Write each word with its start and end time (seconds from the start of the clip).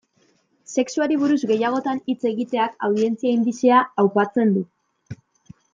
Sexuari 0.83 1.17
buruz 1.23 1.37
gehiagotan 1.51 2.01
hitz 2.13 2.17
egiteak, 2.31 2.75
audientzia 2.89 3.35
indizea 3.41 3.83
aupatzen 4.07 4.57
du. 4.57 4.65